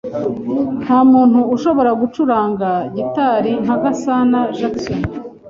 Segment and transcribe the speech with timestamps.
[0.83, 5.01] Nta muntu ushobora gucuranga gitari nka Gasana Jackson.